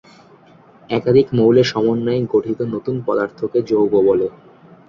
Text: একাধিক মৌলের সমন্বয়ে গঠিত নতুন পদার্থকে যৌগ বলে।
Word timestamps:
একাধিক 0.89 1.27
মৌলের 1.37 1.67
সমন্বয়ে 1.71 2.21
গঠিত 2.33 2.59
নতুন 2.73 2.95
পদার্থকে 3.07 3.59
যৌগ 3.69 3.91
বলে। 4.07 4.27